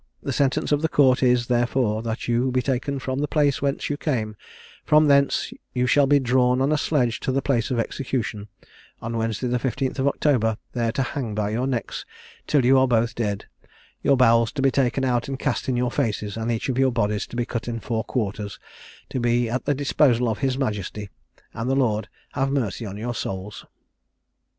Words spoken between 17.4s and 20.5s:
cut in four quarters, to be at the disposal of